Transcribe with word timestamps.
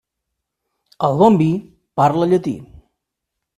El 1.09 1.19
bon 1.19 1.37
vi 1.43 1.49
parla 2.03 2.31
llatí. 2.33 2.57